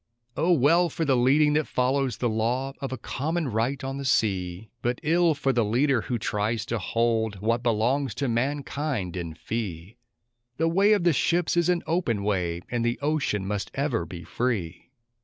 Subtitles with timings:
[0.35, 4.03] O well for the leading that follows the law of a common right on the
[4.03, 4.71] sea!
[4.81, 9.97] But ill for the leader who tries to hold what belongs to mankind in fee!
[10.57, 14.23] The way of the ships is an open way, and the ocean must ever be
[14.23, 14.89] free!